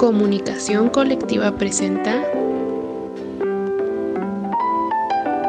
Comunicación 0.00 0.88
Colectiva 0.88 1.58
presenta 1.58 2.24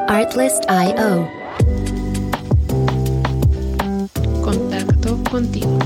Artlist.io. 0.10 1.30
Contacto 4.44 5.24
contigo. 5.32 5.79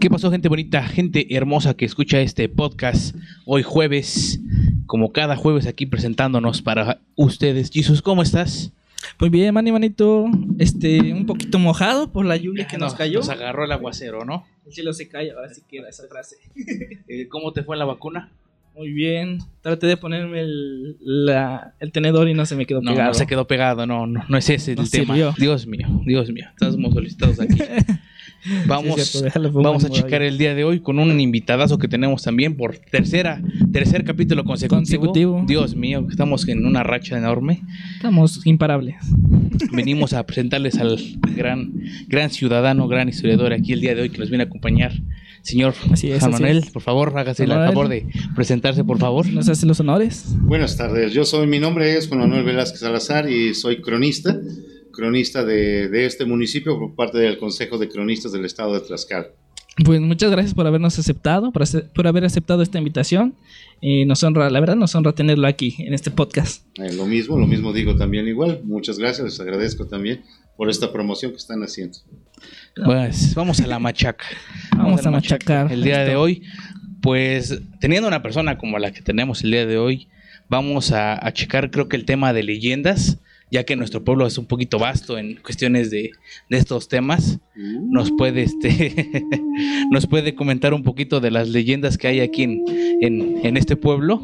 ¿Qué 0.00 0.10
pasó, 0.10 0.32
gente 0.32 0.48
bonita, 0.48 0.82
gente 0.82 1.36
hermosa 1.36 1.74
que 1.74 1.84
escucha 1.84 2.20
este 2.20 2.48
podcast 2.48 3.14
hoy 3.44 3.62
jueves? 3.62 4.40
Como 4.86 5.12
cada 5.12 5.36
jueves 5.36 5.68
aquí 5.68 5.86
presentándonos 5.86 6.60
para 6.60 6.98
ustedes. 7.14 7.70
Jesus, 7.70 8.02
¿cómo 8.02 8.20
estás? 8.24 8.72
Pues 9.16 9.30
bien, 9.30 9.54
mani 9.54 9.70
manito, 9.72 10.26
este, 10.58 11.12
un 11.12 11.26
poquito 11.26 11.58
mojado 11.58 12.10
por 12.12 12.24
la 12.26 12.36
lluvia 12.36 12.66
que 12.66 12.76
No, 12.78 12.86
nos 12.86 12.94
cayó. 12.94 13.18
Nos 13.20 13.28
agarró 13.28 13.64
el 13.64 13.72
aguacero, 13.72 14.24
¿no? 14.24 14.44
El 14.66 14.72
cielo 14.72 14.92
se 14.92 15.08
cae, 15.08 15.30
ahora 15.30 15.48
sí 15.52 15.62
queda 15.68 15.88
esa 15.88 16.04
frase. 16.08 16.36
Eh, 17.08 17.28
¿Cómo 17.28 17.52
te 17.52 17.62
fue 17.62 17.76
la 17.76 17.84
vacuna? 17.84 18.30
Muy 18.76 18.92
bien, 18.92 19.38
traté 19.60 19.86
de 19.86 19.96
ponerme 19.96 20.40
el, 20.40 20.96
la- 21.00 21.74
el 21.78 21.92
tenedor 21.92 22.28
y 22.28 22.34
no 22.34 22.44
se 22.44 22.56
me 22.56 22.66
quedó 22.66 22.80
No, 22.82 22.90
pegado. 22.92 23.08
no 23.10 23.14
se 23.14 23.26
quedó 23.26 23.46
pegado, 23.46 23.86
no, 23.86 24.06
no, 24.06 24.24
no 24.28 24.36
es 24.36 24.50
ese 24.50 24.72
el 24.72 24.90
tema. 24.90 25.14
sirvió. 25.14 25.32
Dios 25.38 25.66
mío, 25.68 25.86
Dios 26.04 26.32
mío, 26.32 26.46
estamos 26.58 26.92
solicitados 26.92 27.38
aquí. 27.40 27.58
Vamos, 28.66 29.00
Sí, 29.02 29.18
cierto, 29.20 29.52
vamos 29.52 29.84
a 29.84 29.88
checar 29.90 30.14
avión. 30.16 30.32
el 30.32 30.38
día 30.38 30.54
de 30.54 30.64
hoy 30.64 30.80
con 30.80 30.98
un 30.98 31.18
invitadazo 31.20 31.78
que 31.78 31.88
tenemos 31.88 32.22
también 32.22 32.56
por 32.56 32.76
tercera, 32.78 33.40
tercer 33.72 34.04
capítulo 34.04 34.44
consecutivo. 34.44 34.76
Consecutivo. 34.80 35.44
Dios 35.46 35.74
mío, 35.76 36.06
estamos 36.10 36.46
en 36.48 36.66
una 36.66 36.82
racha 36.82 37.16
enorme. 37.16 37.62
Estamos 37.96 38.46
imparables. 38.46 38.96
Venimos 39.72 40.12
a 40.12 40.24
presentarles 40.26 40.78
al 40.78 40.98
gran, 41.36 41.72
gran 42.08 42.30
ciudadano, 42.30 42.86
gran 42.88 43.08
historiador 43.08 43.52
aquí 43.52 43.72
el 43.72 43.80
día 43.80 43.94
de 43.94 44.02
hoy 44.02 44.10
que 44.10 44.18
nos 44.18 44.28
viene 44.28 44.44
a 44.44 44.46
acompañar. 44.46 44.92
Señor 45.42 45.74
Así 45.92 46.10
es, 46.10 46.20
Juan 46.20 46.32
así 46.34 46.42
Manuel, 46.42 46.58
es. 46.64 46.70
por 46.70 46.80
favor, 46.80 47.12
hágase 47.18 47.44
el 47.44 47.50
favor 47.50 47.88
de 47.88 48.06
presentarse, 48.34 48.82
por 48.82 48.98
favor. 48.98 49.26
¿Nos 49.26 49.48
hace 49.48 49.66
los 49.66 49.78
honores? 49.80 50.24
Buenas 50.40 50.76
tardes, 50.78 51.12
yo 51.12 51.24
soy, 51.26 51.46
mi 51.46 51.58
nombre 51.58 51.96
es 51.98 52.08
Juan 52.08 52.20
Manuel 52.20 52.44
Velázquez 52.44 52.80
Salazar 52.80 53.28
y 53.30 53.54
soy 53.54 53.82
cronista, 53.82 54.38
cronista 54.94 55.44
de, 55.44 55.88
de 55.88 56.06
este 56.06 56.24
municipio 56.24 56.78
por 56.78 56.94
parte 56.94 57.18
del 57.18 57.36
Consejo 57.38 57.76
de 57.78 57.88
Cronistas 57.88 58.32
del 58.32 58.44
Estado 58.44 58.74
de 58.74 58.80
Tlaxcala. 58.80 59.26
Pues 59.84 60.00
muchas 60.00 60.30
gracias 60.30 60.54
por 60.54 60.66
habernos 60.68 60.96
aceptado, 61.00 61.50
por, 61.50 61.62
ace- 61.62 61.82
por 61.94 62.06
haber 62.06 62.24
aceptado 62.24 62.62
esta 62.62 62.78
invitación. 62.78 63.34
Y 63.80 64.04
nos 64.04 64.22
honra, 64.22 64.48
la 64.48 64.60
verdad, 64.60 64.76
nos 64.76 64.94
honra 64.94 65.12
tenerlo 65.12 65.48
aquí 65.48 65.74
en 65.80 65.92
este 65.94 66.10
podcast. 66.12 66.64
Eh, 66.80 66.92
lo 66.92 67.06
mismo, 67.06 67.38
lo 67.38 67.46
mismo 67.48 67.72
digo 67.72 67.96
también 67.96 68.28
igual, 68.28 68.60
muchas 68.64 68.98
gracias, 69.00 69.24
les 69.26 69.40
agradezco 69.40 69.86
también 69.86 70.22
por 70.56 70.70
esta 70.70 70.92
promoción 70.92 71.32
que 71.32 71.38
están 71.38 71.60
haciendo. 71.64 71.98
Pues 72.84 73.34
vamos 73.34 73.60
a 73.60 73.66
la 73.66 73.78
machaca. 73.80 74.24
Vamos 74.76 75.02
la 75.02 75.08
a 75.08 75.12
machacar. 75.12 75.72
El 75.72 75.82
día 75.82 76.04
de 76.04 76.14
hoy, 76.16 76.42
pues 77.02 77.60
teniendo 77.80 78.08
una 78.08 78.22
persona 78.22 78.58
como 78.58 78.78
la 78.78 78.92
que 78.92 79.02
tenemos 79.02 79.42
el 79.44 79.50
día 79.50 79.66
de 79.66 79.78
hoy, 79.78 80.08
vamos 80.48 80.92
a, 80.92 81.24
a 81.26 81.32
checar 81.32 81.70
creo 81.70 81.88
que 81.88 81.96
el 81.96 82.04
tema 82.04 82.32
de 82.32 82.42
leyendas, 82.42 83.18
ya 83.54 83.62
que 83.62 83.76
nuestro 83.76 84.02
pueblo 84.02 84.26
es 84.26 84.36
un 84.36 84.46
poquito 84.46 84.80
vasto 84.80 85.16
en 85.16 85.36
cuestiones 85.36 85.88
de, 85.88 86.10
de 86.50 86.56
estos 86.56 86.88
temas. 86.88 87.38
Nos 87.54 88.10
puede, 88.10 88.42
este, 88.42 89.20
nos 89.92 90.08
puede 90.08 90.34
comentar 90.34 90.74
un 90.74 90.82
poquito 90.82 91.20
de 91.20 91.30
las 91.30 91.48
leyendas 91.48 91.96
que 91.96 92.08
hay 92.08 92.18
aquí 92.18 92.42
en, 92.42 92.64
en, 93.00 93.46
en 93.46 93.56
este 93.56 93.76
pueblo. 93.76 94.20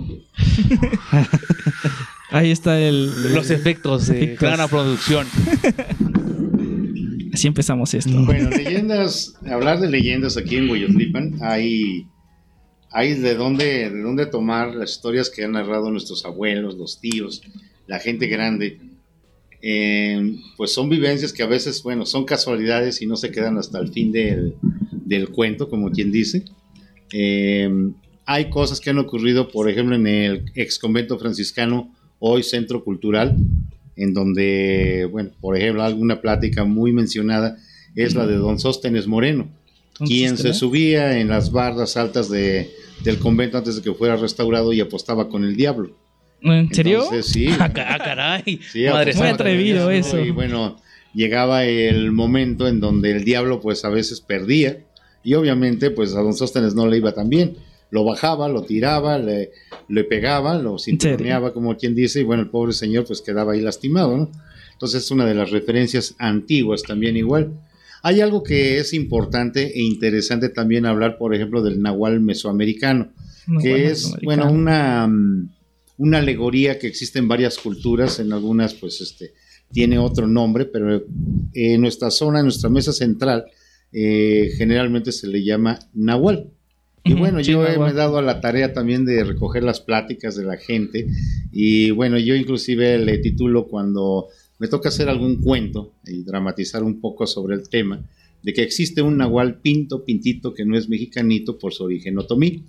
Ahí 2.30 2.50
está 2.50 2.80
el... 2.80 3.32
Los 3.32 3.50
efectos 3.50 4.08
de 4.08 4.34
gran 4.34 4.68
producción. 4.68 5.28
Así 7.32 7.46
empezamos 7.46 7.94
esto. 7.94 8.24
Bueno, 8.24 8.50
leyendas, 8.50 9.36
hablar 9.48 9.78
de 9.78 9.88
leyendas 9.88 10.36
aquí 10.36 10.56
en 10.56 10.68
Hueyotlipan, 10.68 11.38
hay, 11.40 12.08
hay 12.90 13.14
de 13.14 13.36
dónde, 13.36 13.90
de 13.90 14.02
dónde 14.02 14.26
tomar 14.26 14.74
las 14.74 14.90
historias 14.90 15.30
que 15.30 15.44
han 15.44 15.52
narrado 15.52 15.88
nuestros 15.92 16.24
abuelos, 16.24 16.74
los 16.76 17.00
tíos, 17.00 17.42
la 17.86 18.00
gente 18.00 18.26
grande. 18.26 18.89
Eh, 19.62 20.37
pues 20.56 20.72
son 20.72 20.88
vivencias 20.88 21.32
que 21.32 21.43
a 21.43 21.47
veces, 21.47 21.82
bueno, 21.82 22.06
son 22.06 22.25
casualidades 22.25 23.03
y 23.03 23.06
no 23.06 23.16
se 23.16 23.31
quedan 23.31 23.59
hasta 23.59 23.78
el 23.78 23.93
fin 23.93 24.10
del, 24.12 24.54
del 24.91 25.28
cuento, 25.31 25.69
como 25.69 25.91
quien 25.91 26.10
dice. 26.10 26.44
Eh, 27.12 27.69
hay 28.26 28.49
cosas 28.49 28.81
que 28.81 28.91
han 28.91 28.99
ocurrido, 28.99 29.49
por 29.49 29.69
ejemplo, 29.69 29.97
en 29.97 30.06
el 30.06 30.44
ex 30.54 30.78
convento 30.78 31.19
franciscano, 31.19 31.93
hoy 32.20 32.43
Centro 32.43 32.84
Cultural, 32.84 33.37
en 33.97 34.15
donde, 34.15 35.09
bueno, 35.10 35.31
por 35.41 35.56
ejemplo, 35.56 35.82
alguna 35.82 36.20
plática 36.20 36.65
muy 36.65 36.93
mencionada 36.93 37.59
es 37.97 38.15
la 38.15 38.26
de 38.26 38.37
don 38.37 38.60
Sóstenes 38.60 39.06
Moreno, 39.06 39.49
quien 39.99 40.38
se 40.38 40.54
subía 40.54 41.19
en 41.19 41.28
las 41.28 41.50
bardas 41.50 41.97
altas 41.97 42.31
de, 42.31 42.70
del 43.03 43.19
convento 43.19 43.59
antes 43.59 43.76
de 43.76 43.82
que 43.82 43.93
fuera 43.93 44.16
restaurado 44.16 44.72
y 44.72 44.81
apostaba 44.81 45.28
con 45.28 45.44
el 45.44 45.56
diablo. 45.56 45.97
¿En 46.42 46.72
serio? 46.72 47.04
Entonces, 47.04 47.26
sí. 47.26 47.48
Ah, 47.58 47.72
ah, 47.74 47.98
caray. 47.98 48.60
Sí, 48.70 48.84
Madre 48.84 49.14
Muy 49.14 49.26
atrevido 49.28 49.90
eso. 49.90 50.18
Y 50.18 50.30
bueno, 50.30 50.76
llegaba 51.14 51.64
el 51.64 52.12
momento 52.12 52.68
en 52.68 52.80
donde 52.80 53.10
el 53.10 53.24
diablo 53.24 53.60
pues 53.60 53.84
a 53.84 53.88
veces 53.88 54.20
perdía 54.20 54.78
y 55.22 55.34
obviamente 55.34 55.90
pues 55.90 56.14
a 56.14 56.20
don 56.20 56.34
Sóstenes 56.34 56.74
no 56.74 56.86
le 56.86 56.96
iba 56.98 57.12
tan 57.12 57.28
bien. 57.28 57.56
Lo 57.90 58.04
bajaba, 58.04 58.48
lo 58.48 58.62
tiraba, 58.62 59.18
le, 59.18 59.50
le 59.88 60.04
pegaba, 60.04 60.54
lo 60.54 60.78
cinturoneaba 60.78 61.52
como 61.52 61.76
quien 61.76 61.94
dice 61.94 62.20
y 62.20 62.24
bueno, 62.24 62.44
el 62.44 62.48
pobre 62.48 62.72
señor 62.72 63.04
pues 63.04 63.20
quedaba 63.20 63.52
ahí 63.52 63.60
lastimado, 63.60 64.16
¿no? 64.16 64.30
Entonces 64.72 65.04
es 65.04 65.10
una 65.10 65.26
de 65.26 65.34
las 65.34 65.50
referencias 65.50 66.14
antiguas 66.18 66.82
también 66.82 67.16
igual. 67.16 67.52
Hay 68.02 68.20
algo 68.20 68.42
que 68.42 68.78
es 68.78 68.94
importante 68.94 69.78
e 69.78 69.82
interesante 69.82 70.48
también 70.48 70.86
hablar, 70.86 71.18
por 71.18 71.34
ejemplo, 71.34 71.62
del 71.62 71.82
nahual 71.82 72.20
mesoamericano 72.20 73.10
No, 73.46 73.60
que 73.60 73.88
es 73.88 74.14
bueno 74.22 74.50
una, 74.50 75.06
mm, 75.06 75.50
una 76.00 76.19
alegoría 76.19 76.78
que 76.78 76.87
existe 76.87 77.19
en 77.19 77.28
varias 77.28 77.59
culturas, 77.59 78.19
en 78.21 78.33
algunas 78.33 78.75
pues 78.75 79.00
este 79.00 79.33
tiene 79.72 79.99
otro 79.99 80.27
nombre, 80.27 80.65
pero 80.65 81.05
en 81.55 81.81
nuestra 81.81 82.11
zona, 82.11 82.38
en 82.41 82.47
nuestra 82.47 82.69
mesa 82.71 82.93
central, 82.93 83.44
eh, 83.93 84.50
generalmente 84.56 85.12
se 85.12 85.27
le 85.28 85.44
llama 85.44 85.78
nahual. 85.94 86.49
Y 87.05 87.12
bueno, 87.15 87.38
sí, 87.43 87.53
yo 87.53 87.65
he- 87.66 87.78
me 87.78 87.91
he 87.91 87.93
dado 87.94 88.19
a 88.19 88.22
la 88.22 88.41
tarea 88.41 88.72
también 88.72 89.05
de 89.05 89.25
recoger 89.25 89.62
las 89.62 89.81
pláticas 89.81 90.37
de 90.37 90.44
la 90.44 90.56
gente 90.56 91.06
y 91.53 91.91
bueno, 91.93 92.19
yo 92.19 92.34
inclusive 92.34 92.99
le 92.99 93.19
titulo 93.19 93.69
cuando 93.69 94.28
me 94.59 94.69
toca 94.69 94.88
hacer 94.91 95.09
algún 95.09 95.37
cuento 95.43 95.93
y 96.06 96.22
dramatizar 96.25 96.82
un 96.82 97.00
poco 97.00 97.27
sobre 97.27 97.55
el 97.56 97.69
tema 97.69 98.03
de 98.43 98.53
que 98.55 98.62
existe 98.62 99.03
un 99.03 99.17
nahual 99.19 99.61
pinto, 99.61 100.05
pintito, 100.05 100.53
que 100.55 100.65
no 100.65 100.77
es 100.77 100.88
mexicanito 100.88 101.59
por 101.59 101.72
su 101.75 101.84
origen 101.84 102.19
otomí. 102.19 102.65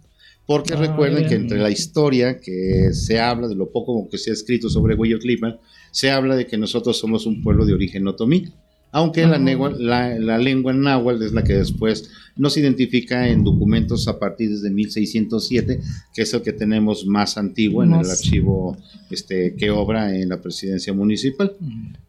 Porque 0.51 0.73
Ah, 0.73 0.78
recuerden 0.78 1.28
que 1.28 1.35
entre 1.35 1.59
la 1.59 1.69
historia 1.72 2.39
que 2.39 2.89
se 2.94 3.19
habla, 3.19 3.47
de 3.47 3.56
lo 3.56 3.72
poco 3.72 4.07
que 4.09 4.17
se 4.17 4.31
ha 4.31 4.34
escrito 4.34 4.69
sobre 4.69 4.95
Hueyotlipan, 4.95 5.57
se 5.91 6.12
habla 6.12 6.35
de 6.35 6.45
que 6.47 6.57
nosotros 6.57 6.97
somos 7.00 7.25
un 7.25 7.41
pueblo 7.41 7.66
de 7.66 7.73
origen 7.73 8.07
otomí. 8.07 8.50
Aunque 8.94 9.25
la, 9.25 9.38
Ah. 9.38 9.39
negua- 9.39 9.73
la, 9.78 10.19
la 10.19 10.38
lengua 10.38 10.73
náhuatl 10.73 11.23
es 11.23 11.31
la 11.31 11.45
que 11.45 11.53
después 11.53 12.09
nos 12.35 12.57
identifica 12.57 13.29
en 13.29 13.45
documentos 13.45 14.09
a 14.09 14.19
partir 14.19 14.50
de 14.59 14.69
1607, 14.69 15.79
que 16.13 16.22
es 16.23 16.34
el 16.34 16.41
que 16.41 16.51
tenemos 16.51 17.06
más 17.06 17.38
antiguo 17.38 17.83
en 17.85 17.94
el 17.94 18.09
archivo 18.09 18.78
este, 19.09 19.56
que 19.56 19.69
obra 19.72 20.13
en 20.18 20.28
la 20.28 20.41
presidencia 20.41 20.91
municipal. 20.94 21.53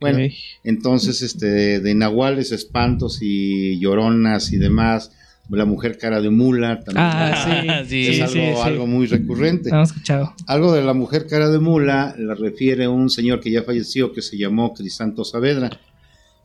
Bueno, 0.01 0.25
Ok. 0.25 0.33
entonces, 0.65 1.23
este, 1.23 1.79
de 1.81 1.95
nahuales, 1.95 2.51
espantos 2.51 3.19
y 3.23 3.79
lloronas 3.79 4.53
y 4.53 4.57
demás, 4.59 5.13
la 5.49 5.65
mujer 5.65 5.99
cara 5.99 6.21
de 6.21 6.31
mula 6.31 6.81
también 6.81 7.05
Ah, 7.07 7.83
sí, 7.87 8.07
es 8.07 8.17
sí, 8.17 8.21
algo, 8.23 8.33
sí, 8.33 8.41
sí. 8.41 8.61
algo 8.65 8.87
muy 8.87 9.07
recurrente. 9.07 9.69
Hemos 9.71 9.91
escuchado. 9.91 10.33
Algo 10.47 10.73
de 10.73 10.83
la 10.83 10.95
mujer 10.95 11.27
cara 11.27 11.49
de 11.51 11.59
mula 11.59 12.15
la 12.19 12.35
refiere 12.35 12.89
un 12.89 13.11
señor 13.11 13.41
que 13.41 13.51
ya 13.51 13.63
falleció 13.63 14.13
que 14.13 14.23
se 14.23 14.39
llamó 14.39 14.73
Crisanto 14.73 15.25
Saavedra. 15.25 15.71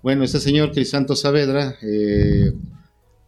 Bueno, 0.03 0.23
este 0.23 0.39
señor 0.39 0.71
Crisanto 0.71 1.15
Saavedra, 1.15 1.75
eh, 1.81 2.51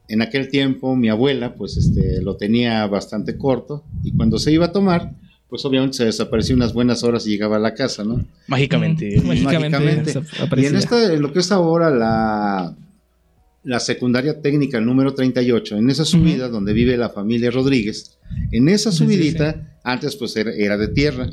en 0.07 0.21
aquel 0.21 0.50
tiempo 0.50 0.95
mi 0.95 1.10
abuela 1.10 1.54
pues 1.54 1.77
este, 1.77 2.21
lo 2.21 2.36
tenía 2.36 2.86
bastante 2.88 3.38
corto 3.38 3.83
y 4.04 4.12
cuando 4.16 4.38
se 4.39 4.51
iba 4.51 4.66
a 4.68 4.71
tomar, 4.71 5.12
pues 5.50 5.63
obviamente 5.66 5.98
se 5.98 6.06
desapareció 6.06 6.56
unas 6.56 6.74
buenas 6.74 7.04
horas 7.04 7.25
y 7.25 7.31
llegaba 7.31 7.56
a 7.56 7.60
la 7.60 7.74
casa, 7.74 8.04
¿no? 8.04 8.24
Mágicamente. 8.48 9.19
Mm, 9.19 9.27
Mágicamente 9.27 9.77
mágicamente. 9.80 10.21
Y 10.57 10.66
en, 10.66 10.75
esta, 10.75 11.13
en 11.13 11.21
lo 11.21 11.31
que 11.33 11.39
es 11.39 11.51
ahora 11.51 11.89
la, 11.89 12.75
la 13.63 13.79
secundaria 13.79 14.41
técnica 14.41 14.79
número 14.79 15.13
38, 15.13 15.77
en 15.77 15.89
esa 15.89 16.06
subida 16.06 16.47
donde 16.50 16.73
vive 16.73 16.95
la 16.97 17.09
familia 17.09 17.51
Rodríguez, 17.51 18.17
en 18.51 18.69
esa 18.69 18.91
Sí, 18.91 19.00
sí, 19.00 19.03
subidita, 19.03 19.77
antes 19.83 20.15
pues 20.15 20.35
era, 20.38 20.51
era 20.53 20.77
de 20.77 20.88
tierra. 20.88 21.29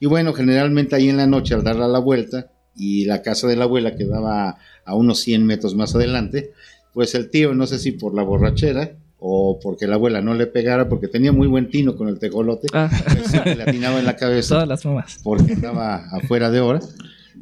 Y 0.00 0.06
bueno, 0.06 0.32
generalmente 0.32 0.96
ahí 0.96 1.08
en 1.08 1.16
la 1.16 1.26
noche 1.26 1.54
al 1.54 1.62
darle 1.64 1.88
la 1.88 1.98
vuelta 1.98 2.50
y 2.76 3.04
la 3.04 3.22
casa 3.22 3.46
de 3.48 3.56
la 3.56 3.64
abuela 3.64 3.96
quedaba 3.96 4.56
a 4.84 4.94
unos 4.94 5.18
100 5.20 5.44
metros 5.46 5.74
más 5.74 5.94
adelante, 5.94 6.52
pues 6.94 7.14
el 7.14 7.30
tío, 7.30 7.54
no 7.54 7.66
sé 7.66 7.78
si 7.78 7.92
por 7.92 8.14
la 8.14 8.22
borrachera 8.22 8.92
o 9.20 9.58
porque 9.60 9.86
la 9.88 9.96
abuela 9.96 10.20
no 10.20 10.34
le 10.34 10.46
pegara, 10.46 10.88
porque 10.88 11.08
tenía 11.08 11.32
muy 11.32 11.48
buen 11.48 11.70
tino 11.70 11.96
con 11.96 12.08
el 12.08 12.18
tejolote, 12.20 12.68
Ah, 12.72 12.88
pues 13.16 13.56
le 13.56 13.62
atinaba 13.64 13.98
en 13.98 14.04
la 14.06 14.16
cabeza 14.16 14.54
todas 14.54 14.68
las 14.68 14.84
mamás. 14.84 15.18
porque 15.24 15.54
andaba 15.54 16.06
afuera 16.12 16.50
de 16.50 16.60
hora. 16.60 16.80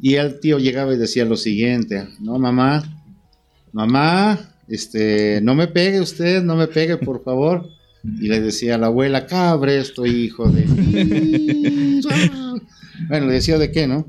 Y 0.01 0.15
el 0.15 0.39
tío 0.39 0.57
llegaba 0.59 0.93
y 0.93 0.97
decía 0.97 1.25
lo 1.25 1.37
siguiente, 1.37 2.07
no 2.19 2.37
mamá, 2.39 2.96
mamá, 3.71 4.39
este, 4.67 5.39
no 5.41 5.55
me 5.55 5.67
pegue 5.67 6.01
usted, 6.01 6.43
no 6.43 6.55
me 6.55 6.67
pegue, 6.67 6.97
por 6.97 7.23
favor. 7.23 7.69
Y 8.03 8.27
le 8.27 8.41
decía 8.41 8.75
a 8.75 8.77
la 8.77 8.87
abuela, 8.87 9.25
cabre, 9.25 9.79
estoy 9.79 10.11
hijo 10.11 10.49
de... 10.49 10.65
bueno, 13.09 13.27
le 13.27 13.33
decía 13.33 13.57
de 13.57 13.71
qué, 13.71 13.87
¿no? 13.87 14.05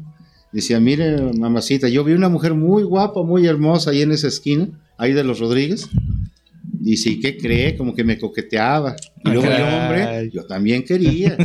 Decía, 0.52 0.80
mire, 0.80 1.20
mamacita, 1.34 1.88
yo 1.88 2.04
vi 2.04 2.12
una 2.12 2.28
mujer 2.28 2.54
muy 2.54 2.82
guapa, 2.82 3.22
muy 3.22 3.46
hermosa 3.46 3.90
ahí 3.90 4.02
en 4.02 4.12
esa 4.12 4.28
esquina, 4.28 4.68
ahí 4.96 5.12
de 5.12 5.24
los 5.24 5.40
Rodríguez. 5.40 5.88
Y 6.82 6.96
sí, 6.96 7.20
¿qué 7.20 7.36
cree? 7.36 7.76
Como 7.76 7.94
que 7.94 8.04
me 8.04 8.18
coqueteaba. 8.18 8.96
Y 9.24 9.30
luego 9.30 9.46
yo, 9.46 9.66
hombre, 9.66 10.30
yo 10.32 10.46
también 10.46 10.84
quería. 10.84 11.36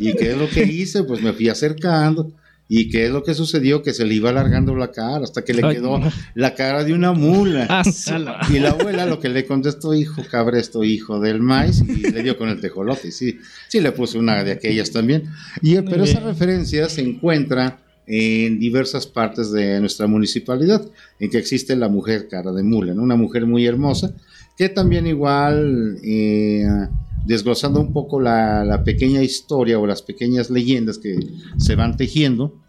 ¿Y 0.00 0.14
qué 0.14 0.32
es 0.32 0.38
lo 0.38 0.48
que 0.48 0.64
hice? 0.64 1.04
Pues 1.04 1.22
me 1.22 1.32
fui 1.32 1.48
acercando. 1.48 2.32
¿Y 2.72 2.88
qué 2.88 3.06
es 3.06 3.10
lo 3.10 3.24
que 3.24 3.34
sucedió? 3.34 3.82
Que 3.82 3.92
se 3.92 4.04
le 4.04 4.14
iba 4.14 4.30
alargando 4.30 4.76
la 4.76 4.92
cara 4.92 5.24
hasta 5.24 5.42
que 5.42 5.52
le 5.52 5.66
Ay, 5.66 5.74
quedó 5.74 5.98
no. 5.98 6.08
la 6.36 6.54
cara 6.54 6.84
de 6.84 6.94
una 6.94 7.10
mula. 7.10 7.66
Ah, 7.68 7.82
Y 8.48 8.60
la 8.60 8.70
abuela 8.70 9.06
lo 9.06 9.18
que 9.18 9.28
le 9.28 9.44
contestó, 9.44 9.92
hijo 9.92 10.22
cabresto, 10.30 10.84
hijo 10.84 11.18
del 11.18 11.40
maíz, 11.40 11.82
y 11.82 12.12
le 12.12 12.22
dio 12.22 12.38
con 12.38 12.48
el 12.48 12.60
tejolote. 12.60 13.10
Sí, 13.10 13.40
sí 13.66 13.80
le 13.80 13.90
puse 13.90 14.18
una 14.18 14.44
de 14.44 14.52
aquellas 14.52 14.92
también. 14.92 15.24
Y, 15.60 15.74
Muy 15.74 15.90
pero 15.90 16.04
esa 16.04 16.20
referencia 16.20 16.88
se 16.88 17.00
encuentra 17.00 17.80
en 18.06 18.60
diversas 18.60 19.04
partes 19.08 19.50
de 19.50 19.80
nuestra 19.80 20.06
municipalidad, 20.06 20.80
en 21.18 21.28
que 21.28 21.38
existe 21.38 21.74
la 21.74 21.88
mujer 21.88 22.28
cara 22.28 22.52
de 22.52 22.62
mula, 22.62 22.94
¿no? 22.94 23.02
una 23.02 23.16
mujer 23.16 23.46
muy 23.46 23.66
hermosa, 23.66 24.14
que 24.56 24.68
también 24.68 25.08
igual, 25.08 25.98
eh, 26.04 26.66
desglosando 27.24 27.80
un 27.80 27.92
poco 27.92 28.20
la, 28.20 28.64
la 28.64 28.82
pequeña 28.84 29.22
historia 29.22 29.78
o 29.78 29.86
las 29.86 30.02
pequeñas 30.02 30.50
leyendas 30.50 30.98
que 30.98 31.18
se 31.58 31.74
van 31.74 31.96
tejiendo, 31.96 32.60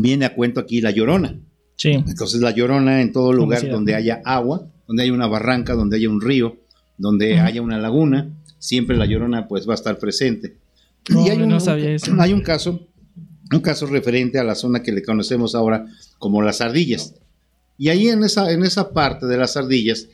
viene 0.00 0.24
a 0.24 0.34
cuento 0.34 0.60
aquí 0.60 0.80
la 0.80 0.90
llorona. 0.90 1.38
Sí. 1.76 1.92
Entonces 1.92 2.40
la 2.40 2.52
llorona 2.52 3.00
en 3.00 3.12
todo 3.12 3.32
lugar 3.32 3.68
donde 3.68 3.94
haya 3.94 4.22
agua, 4.24 4.68
donde 4.86 5.02
haya 5.02 5.12
una 5.12 5.26
barranca, 5.26 5.74
donde 5.74 5.96
haya 5.96 6.08
un 6.08 6.20
río, 6.20 6.56
donde 6.98 7.34
Ujú. 7.34 7.42
haya 7.42 7.62
una 7.62 7.78
laguna, 7.78 8.32
siempre 8.58 8.96
la 8.96 9.06
llorona 9.06 9.48
pues 9.48 9.68
va 9.68 9.72
a 9.72 9.76
estar 9.76 9.98
presente. 9.98 10.56
No, 11.08 11.26
y 11.26 11.30
hay 11.30 11.42
un, 11.42 11.48
no 11.48 11.60
sabía 11.60 11.90
eso. 11.92 12.14
hay 12.18 12.32
un 12.32 12.40
caso, 12.40 12.86
un 13.52 13.60
caso 13.60 13.86
referente 13.86 14.38
a 14.38 14.44
la 14.44 14.54
zona 14.54 14.82
que 14.82 14.92
le 14.92 15.02
conocemos 15.02 15.54
ahora 15.54 15.86
como 16.18 16.40
las 16.42 16.60
ardillas. 16.60 17.14
Y 17.76 17.88
ahí 17.88 18.08
en 18.08 18.22
esa, 18.22 18.52
en 18.52 18.64
esa 18.64 18.92
parte 18.92 19.26
de 19.26 19.36
las 19.36 19.56
ardillas, 19.56 20.06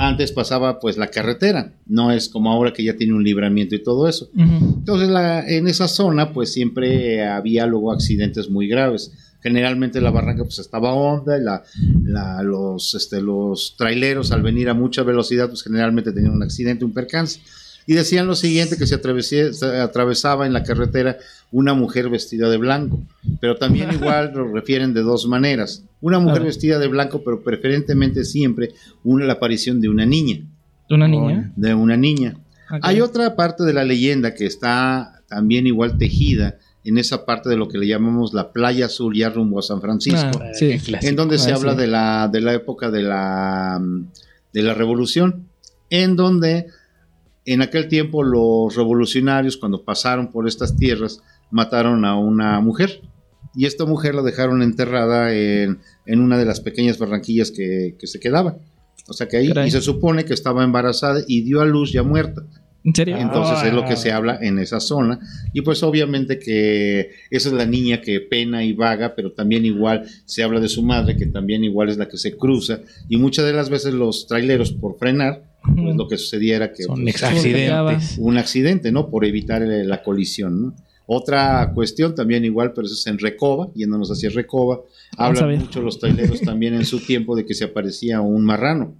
antes 0.00 0.30
pasaba 0.32 0.78
pues 0.78 0.96
la 0.96 1.08
carretera, 1.08 1.74
no 1.86 2.12
es 2.12 2.28
como 2.28 2.50
ahora 2.52 2.72
que 2.72 2.84
ya 2.84 2.96
tiene 2.96 3.14
un 3.14 3.24
libramiento 3.24 3.74
y 3.74 3.82
todo 3.82 4.08
eso. 4.08 4.30
Entonces, 4.36 5.08
la- 5.08 5.46
en 5.48 5.66
esa 5.66 5.88
zona, 5.88 6.32
pues 6.32 6.52
siempre 6.52 7.26
había 7.26 7.66
luego 7.66 7.90
accidentes 7.92 8.48
muy 8.48 8.68
graves. 8.68 9.12
Generalmente 9.42 10.00
la 10.00 10.10
barranca 10.10 10.44
pues 10.44 10.58
estaba 10.60 10.92
honda 10.94 11.36
y 11.38 11.42
la, 11.42 11.62
la- 12.04 12.42
los, 12.42 12.94
este, 12.94 13.20
los 13.20 13.74
traileros 13.76 14.30
al 14.32 14.42
venir 14.42 14.68
a 14.68 14.74
mucha 14.74 15.02
velocidad 15.02 15.48
pues 15.48 15.62
generalmente 15.62 16.12
tenían 16.12 16.32
un 16.34 16.42
accidente, 16.42 16.84
un 16.84 16.92
percance. 16.92 17.40
Y 17.88 17.94
decían 17.94 18.26
lo 18.26 18.34
siguiente, 18.36 18.76
que 18.76 18.86
se, 18.86 18.94
atravesía- 18.94 19.50
se 19.54 19.80
atravesaba 19.80 20.46
en 20.46 20.52
la 20.52 20.62
carretera 20.62 21.16
una 21.50 21.72
mujer 21.72 22.10
vestida 22.10 22.50
de 22.50 22.58
blanco. 22.58 23.00
Pero 23.40 23.56
también 23.56 23.90
igual 23.92 24.32
lo 24.34 24.52
refieren 24.52 24.92
de 24.92 25.00
dos 25.00 25.26
maneras. 25.26 25.82
Una 26.02 26.18
mujer 26.18 26.42
vestida 26.42 26.78
de 26.78 26.86
blanco, 26.86 27.22
pero 27.24 27.42
preferentemente 27.42 28.24
siempre 28.24 28.72
una, 29.04 29.24
la 29.24 29.32
aparición 29.32 29.80
de 29.80 29.88
una 29.88 30.04
niña. 30.04 30.40
¿De 30.88 30.94
una 30.94 31.08
niña? 31.08 31.50
De 31.56 31.72
una 31.74 31.96
niña. 31.96 32.36
Hay 32.82 33.00
otra 33.00 33.34
parte 33.34 33.64
de 33.64 33.72
la 33.72 33.84
leyenda 33.84 34.34
que 34.34 34.44
está 34.44 35.22
también 35.26 35.66
igual 35.66 35.96
tejida 35.96 36.58
en 36.84 36.98
esa 36.98 37.24
parte 37.24 37.48
de 37.48 37.56
lo 37.56 37.68
que 37.68 37.78
le 37.78 37.86
llamamos 37.86 38.34
la 38.34 38.52
playa 38.52 38.84
azul 38.86 39.16
ya 39.16 39.30
rumbo 39.30 39.58
a 39.58 39.62
San 39.62 39.80
Francisco, 39.80 40.40
Ah, 40.42 40.50
sí. 40.52 40.78
Clásico. 40.78 41.08
en 41.08 41.16
donde 41.16 41.38
se 41.38 41.52
Ah, 41.52 41.56
habla 41.56 41.72
sí. 41.72 41.78
de 41.80 41.86
la 41.86 42.28
de 42.30 42.40
la 42.42 42.52
época 42.54 42.90
de 42.90 43.02
la 43.02 43.80
de 44.52 44.62
la 44.62 44.74
revolución, 44.74 45.46
en 45.90 46.16
donde 46.16 46.66
en 47.52 47.62
aquel 47.62 47.88
tiempo 47.88 48.22
los 48.22 48.74
revolucionarios 48.76 49.56
cuando 49.56 49.84
pasaron 49.84 50.30
por 50.30 50.46
estas 50.48 50.76
tierras 50.76 51.22
mataron 51.50 52.04
a 52.04 52.16
una 52.18 52.60
mujer 52.60 53.00
y 53.54 53.66
esta 53.66 53.84
mujer 53.86 54.14
la 54.14 54.22
dejaron 54.22 54.62
enterrada 54.62 55.34
en, 55.34 55.78
en 56.06 56.20
una 56.20 56.38
de 56.38 56.44
las 56.44 56.60
pequeñas 56.60 56.98
barranquillas 56.98 57.50
que, 57.50 57.96
que 57.98 58.06
se 58.06 58.20
quedaban. 58.20 58.58
O 59.08 59.14
sea 59.14 59.26
que 59.26 59.38
ahí 59.38 59.48
Caray. 59.48 59.68
y 59.68 59.70
se 59.70 59.80
supone 59.80 60.24
que 60.24 60.34
estaba 60.34 60.62
embarazada 60.62 61.22
y 61.26 61.40
dio 61.42 61.60
a 61.62 61.64
luz 61.64 61.90
ya 61.92 62.02
muerta. 62.02 62.42
¿En 62.84 62.94
serio? 62.94 63.16
Entonces 63.16 63.64
es 63.64 63.72
lo 63.72 63.82
que 63.84 63.94
Ah. 63.94 63.96
se 63.96 64.12
habla 64.12 64.38
en 64.40 64.58
esa 64.58 64.78
zona. 64.80 65.18
Y 65.52 65.62
pues 65.62 65.82
obviamente 65.82 66.38
que 66.38 67.10
esa 67.30 67.48
es 67.48 67.54
la 67.54 67.66
niña 67.66 68.00
que 68.02 68.20
pena 68.20 68.62
y 68.64 68.74
vaga, 68.74 69.14
pero 69.16 69.32
también 69.32 69.64
igual 69.64 70.04
se 70.26 70.42
habla 70.42 70.60
de 70.60 70.68
su 70.68 70.82
madre, 70.82 71.16
que 71.16 71.26
también 71.26 71.64
igual 71.64 71.88
es 71.88 71.96
la 71.96 72.06
que 72.08 72.18
se 72.18 72.36
cruza. 72.36 72.80
Y 73.08 73.16
muchas 73.16 73.46
de 73.46 73.52
las 73.54 73.70
veces 73.70 73.94
los 73.94 74.26
traileros 74.26 74.72
por 74.72 74.98
frenar, 74.98 75.47
pues 75.62 75.96
lo 75.96 76.08
que 76.08 76.16
sucedía 76.16 76.56
era 76.56 76.72
que 76.72 76.84
Son 76.84 77.02
pues, 77.02 77.22
accidentes. 77.22 78.16
un 78.18 78.38
accidente, 78.38 78.92
¿no? 78.92 79.10
Por 79.10 79.24
evitar 79.24 79.62
eh, 79.62 79.84
la 79.84 80.02
colisión, 80.02 80.62
¿no? 80.62 80.74
Otra 81.10 81.72
cuestión 81.74 82.14
también 82.14 82.44
igual, 82.44 82.72
pero 82.74 82.86
eso 82.86 82.94
es 82.94 83.06
en 83.06 83.18
Recoba, 83.18 83.68
yéndonos 83.74 84.10
hacia 84.10 84.28
Recoba. 84.28 84.80
Hablan 85.16 85.58
mucho 85.58 85.80
los 85.80 85.98
traileros 85.98 86.42
también 86.42 86.74
en 86.74 86.84
su 86.84 87.00
tiempo 87.00 87.34
de 87.34 87.46
que 87.46 87.54
se 87.54 87.64
aparecía 87.64 88.20
un 88.20 88.44
marrano. 88.44 88.94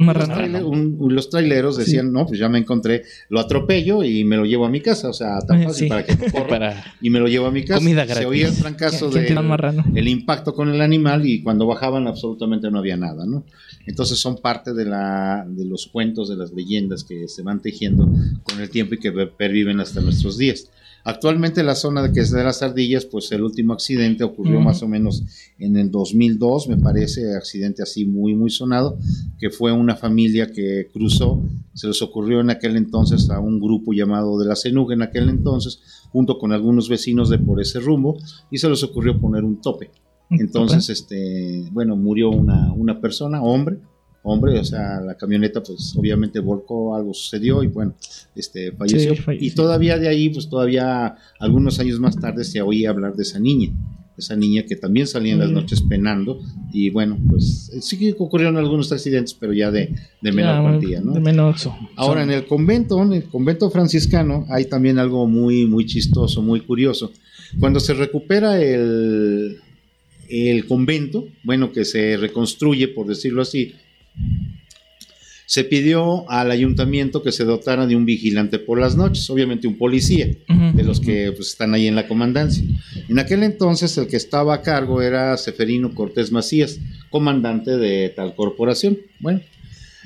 Los, 0.00 0.06
marrano. 0.06 0.34
traile- 0.34 0.64
un- 0.64 1.14
los 1.14 1.28
traileros 1.30 1.76
Sí. 1.76 1.82
decían, 1.82 2.12
no, 2.12 2.26
pues 2.26 2.38
ya 2.40 2.48
me 2.48 2.58
encontré, 2.58 3.02
lo 3.28 3.38
atropello 3.38 4.02
y 4.02 4.24
me 4.24 4.36
lo 4.36 4.44
llevo 4.44 4.66
a 4.66 4.70
mi 4.70 4.80
casa, 4.80 5.08
o 5.08 5.12
sea, 5.12 5.38
tan 5.40 5.62
Eh, 5.62 5.64
fácil 5.66 5.84
sí. 5.84 5.88
para 5.88 6.04
que 6.04 6.14
no 6.16 6.32
corra, 6.32 6.48
Para 6.48 6.84
y 7.00 7.10
me 7.10 7.20
lo 7.20 7.28
llevo 7.28 7.46
a 7.46 7.50
mi 7.50 7.62
casa. 7.64 7.78
Comida 7.80 8.02
Se 8.02 8.08
gratis. 8.08 8.26
oía 8.26 8.48
el 8.48 8.56
trancazo 8.56 9.10
¿Quién 9.10 9.20
de 9.20 9.26
tiene 9.28 9.40
un 9.42 9.48
marrano? 9.48 9.84
el 9.94 10.08
impacto 10.08 10.54
con 10.54 10.68
el 10.70 10.80
animal 10.80 11.26
y 11.26 11.42
cuando 11.42 11.66
bajaban 11.66 12.06
absolutamente 12.06 12.70
no 12.70 12.78
había 12.78 12.96
nada, 12.96 13.24
¿no? 13.26 13.44
Entonces 13.86 14.18
son 14.18 14.36
parte 14.38 14.72
de, 14.74 14.84
la, 14.84 15.44
de 15.48 15.64
los 15.64 15.86
cuentos, 15.86 16.28
de 16.28 16.36
las 16.36 16.52
leyendas 16.52 17.04
que 17.04 17.28
se 17.28 17.42
van 17.42 17.60
tejiendo 17.60 18.08
con 18.42 18.60
el 18.60 18.70
tiempo 18.70 18.94
y 18.94 18.98
que 18.98 19.12
per- 19.12 19.30
perviven 19.32 19.80
hasta 19.80 20.00
nuestros 20.00 20.38
días. 20.38 20.68
Actualmente 21.04 21.62
la 21.62 21.74
zona 21.74 22.02
de 22.02 22.12
que 22.12 22.20
es 22.20 22.30
de 22.30 22.44
las 22.44 22.62
ardillas, 22.62 23.06
pues 23.06 23.32
el 23.32 23.42
último 23.42 23.72
accidente 23.72 24.24
ocurrió 24.24 24.60
más 24.60 24.82
o 24.82 24.88
menos 24.88 25.24
en 25.58 25.76
el 25.76 25.90
2002, 25.90 26.68
me 26.68 26.76
parece, 26.76 27.34
accidente 27.34 27.82
así 27.82 28.04
muy, 28.04 28.34
muy 28.34 28.50
sonado, 28.50 28.98
que 29.38 29.50
fue 29.50 29.72
una 29.72 29.96
familia 29.96 30.50
que 30.52 30.88
cruzó, 30.92 31.42
se 31.74 31.88
les 31.88 32.02
ocurrió 32.02 32.40
en 32.40 32.50
aquel 32.50 32.76
entonces 32.76 33.30
a 33.30 33.40
un 33.40 33.60
grupo 33.60 33.92
llamado 33.92 34.38
de 34.38 34.46
la 34.46 34.56
CENUG 34.56 34.92
en 34.92 35.02
aquel 35.02 35.28
entonces, 35.28 35.80
junto 36.10 36.38
con 36.38 36.52
algunos 36.52 36.88
vecinos 36.88 37.30
de 37.30 37.38
por 37.38 37.60
ese 37.60 37.80
rumbo, 37.80 38.18
y 38.50 38.58
se 38.58 38.68
les 38.68 38.82
ocurrió 38.82 39.18
poner 39.18 39.44
un 39.44 39.60
tope. 39.60 39.90
Entonces, 40.30 40.88
este, 40.90 41.68
bueno, 41.72 41.96
murió 41.96 42.30
una, 42.30 42.72
una 42.72 43.00
persona, 43.00 43.42
hombre, 43.42 43.78
hombre, 44.22 44.58
o 44.58 44.64
sea, 44.64 45.00
la 45.00 45.14
camioneta, 45.16 45.62
pues 45.62 45.94
obviamente 45.96 46.40
volcó, 46.40 46.94
algo 46.94 47.14
sucedió 47.14 47.62
y 47.62 47.68
bueno, 47.68 47.94
este, 48.34 48.72
falleció. 48.72 49.14
Sí, 49.14 49.20
falleció. 49.22 49.48
Y 49.48 49.50
todavía 49.52 49.98
de 49.98 50.08
ahí, 50.08 50.28
pues 50.28 50.48
todavía 50.48 51.16
algunos 51.38 51.78
años 51.80 51.98
más 52.00 52.16
tarde 52.18 52.44
se 52.44 52.60
oía 52.60 52.90
hablar 52.90 53.14
de 53.14 53.22
esa 53.22 53.38
niña, 53.38 53.70
esa 54.18 54.36
niña 54.36 54.64
que 54.64 54.76
también 54.76 55.06
salía 55.06 55.32
en 55.32 55.38
las 55.38 55.50
noches 55.50 55.80
penando 55.80 56.40
y 56.72 56.90
bueno, 56.90 57.18
pues 57.28 57.70
sí 57.80 57.98
que 57.98 58.14
ocurrieron 58.18 58.58
algunos 58.58 58.92
accidentes, 58.92 59.34
pero 59.34 59.52
ya 59.54 59.70
de, 59.70 59.94
de 60.20 60.32
menor 60.32 60.56
Ya, 60.56 60.62
cuantía, 60.62 61.00
¿no? 61.00 61.12
De 61.12 61.20
menos. 61.20 61.68
Ahora, 61.96 62.22
en 62.22 62.30
el 62.30 62.46
convento, 62.46 63.02
en 63.02 63.14
el 63.14 63.24
convento 63.24 63.70
franciscano, 63.70 64.44
hay 64.50 64.66
también 64.66 64.98
algo 64.98 65.26
muy, 65.26 65.66
muy 65.66 65.86
chistoso, 65.86 66.42
muy 66.42 66.60
curioso. 66.60 67.10
Cuando 67.58 67.80
se 67.80 67.94
recupera 67.94 68.60
el, 68.60 69.58
el 70.28 70.66
convento, 70.66 71.24
bueno, 71.42 71.72
que 71.72 71.84
se 71.84 72.16
reconstruye, 72.16 72.88
por 72.88 73.06
decirlo 73.06 73.42
así, 73.42 73.74
se 75.50 75.64
pidió 75.64 76.30
al 76.30 76.52
ayuntamiento 76.52 77.24
que 77.24 77.32
se 77.32 77.42
dotara 77.42 77.88
de 77.88 77.96
un 77.96 78.06
vigilante 78.06 78.60
por 78.60 78.78
las 78.78 78.94
noches, 78.94 79.28
obviamente 79.30 79.66
un 79.66 79.76
policía, 79.76 80.30
de 80.46 80.84
los 80.84 81.00
que 81.00 81.32
pues, 81.32 81.48
están 81.48 81.74
ahí 81.74 81.88
en 81.88 81.96
la 81.96 82.06
comandancia. 82.06 82.62
En 83.08 83.18
aquel 83.18 83.42
entonces 83.42 83.98
el 83.98 84.06
que 84.06 84.16
estaba 84.16 84.54
a 84.54 84.62
cargo 84.62 85.02
era 85.02 85.36
Seferino 85.36 85.92
Cortés 85.92 86.30
Macías, 86.30 86.78
comandante 87.10 87.78
de 87.78 88.10
tal 88.10 88.36
corporación. 88.36 88.98
Bueno, 89.18 89.40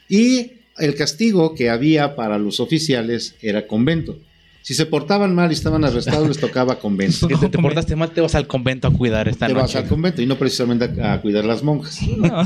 y 0.08 0.52
el 0.78 0.94
castigo 0.94 1.54
que 1.54 1.68
había 1.68 2.16
para 2.16 2.38
los 2.38 2.58
oficiales 2.58 3.34
era 3.42 3.66
convento. 3.66 4.18
Si 4.66 4.72
se 4.72 4.86
portaban 4.86 5.34
mal 5.34 5.50
y 5.50 5.54
estaban 5.54 5.84
arrestados, 5.84 6.26
les 6.26 6.38
tocaba 6.38 6.78
convento. 6.78 7.28
Que 7.28 7.36
te, 7.36 7.50
te 7.50 7.58
portaste 7.58 7.94
mal, 7.96 8.10
te 8.12 8.22
vas 8.22 8.34
al 8.34 8.46
convento 8.46 8.88
a 8.88 8.92
cuidar 8.92 9.28
esta 9.28 9.46
Te 9.46 9.52
vas 9.52 9.64
noche. 9.64 9.76
al 9.78 9.86
convento 9.88 10.22
y 10.22 10.26
no 10.26 10.36
precisamente 10.38 11.02
a, 11.02 11.12
a 11.12 11.20
cuidar 11.20 11.44
las 11.44 11.62
monjas, 11.62 12.00
No. 12.16 12.44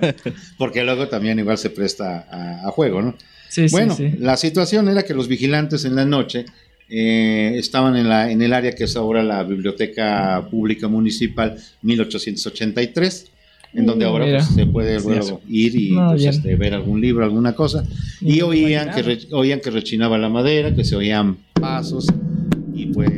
porque 0.58 0.82
luego 0.84 1.06
también 1.08 1.38
igual 1.38 1.58
se 1.58 1.68
presta 1.68 2.26
a, 2.30 2.66
a 2.66 2.70
juego, 2.70 3.02
¿no? 3.02 3.14
Sí, 3.50 3.68
sí, 3.68 3.72
Bueno, 3.72 3.94
sí. 3.94 4.10
la 4.18 4.38
situación 4.38 4.88
era 4.88 5.02
que 5.02 5.12
los 5.12 5.28
vigilantes 5.28 5.84
en 5.84 5.96
la 5.96 6.06
noche 6.06 6.46
eh, 6.88 7.52
estaban 7.56 7.94
en, 7.96 8.08
la, 8.08 8.30
en 8.30 8.40
el 8.40 8.52
área 8.54 8.72
que 8.72 8.84
es 8.84 8.96
ahora 8.96 9.22
la 9.22 9.42
Biblioteca 9.42 10.46
Pública 10.50 10.88
Municipal 10.88 11.56
1883, 11.82 13.26
en 13.72 13.86
donde 13.86 14.04
ahora 14.04 14.26
pues, 14.26 14.46
se 14.46 14.66
puede 14.66 15.00
luego 15.00 15.40
ir 15.48 15.76
y 15.78 15.90
No, 15.92 16.10
pues, 16.10 16.24
este, 16.24 16.56
ver 16.56 16.74
algún 16.74 17.00
libro, 17.00 17.24
alguna 17.24 17.54
cosa. 17.54 17.84
Y 18.20 18.40
oían 18.40 18.90
que, 18.94 19.02
re- 19.02 19.18
oían 19.32 19.60
que 19.60 19.70
rechinaba 19.70 20.18
la 20.18 20.28
madera, 20.28 20.74
que 20.74 20.84
se 20.84 20.96
oían 20.96 21.36
pasos, 21.54 22.06
y 22.74 22.86
pues 22.86 23.10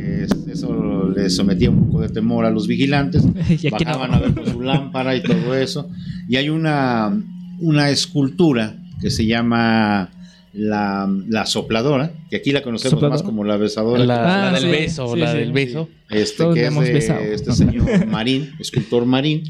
eso 0.47 1.09
les 1.15 1.35
sometía 1.35 1.69
un 1.69 1.85
poco 1.87 2.01
de 2.01 2.09
temor 2.09 2.45
a 2.45 2.51
los 2.51 2.67
vigilantes 2.67 3.23
Y 3.49 3.53
aquí 3.67 3.69
no. 3.85 3.91
bajaban 3.91 4.13
a 4.13 4.19
ver 4.19 4.33
con 4.33 4.45
su 4.45 4.61
lámpara 4.61 5.15
y 5.15 5.23
todo 5.23 5.55
eso. 5.55 5.89
Y 6.27 6.35
hay 6.35 6.49
una, 6.49 7.11
una 7.59 7.89
escultura 7.89 8.75
que 9.01 9.09
se 9.09 9.25
llama 9.25 10.09
la, 10.53 11.09
la 11.29 11.45
sopladora, 11.47 12.11
que 12.29 12.35
aquí 12.37 12.51
la 12.51 12.61
conocemos 12.61 12.91
¿Sopladora? 12.91 13.15
más 13.15 13.23
como 13.23 13.43
la 13.43 13.57
besadora. 13.57 14.05
La, 14.05 14.21
la 14.21 14.49
Ah, 14.49 14.53
del 14.53 14.61
sí, 14.63 14.67
beso, 14.69 15.13
sí, 15.13 15.19
la 15.19 15.31
sí, 15.31 15.37
del 15.39 15.47
sí. 15.47 15.53
beso. 15.53 15.89
este, 16.09 16.37
Todos 16.43 16.53
que 16.55 16.61
es 16.61 16.67
hemos 16.67 16.85
de 16.85 16.93
besado. 16.93 17.21
este 17.21 17.51
señor 17.53 18.05
Marín, 18.07 18.51
escultor 18.59 19.05
Marín, 19.05 19.43